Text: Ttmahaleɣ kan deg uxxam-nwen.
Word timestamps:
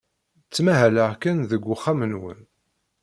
Ttmahaleɣ 0.47 1.11
kan 1.21 1.37
deg 1.51 1.63
uxxam-nwen. 1.73 2.39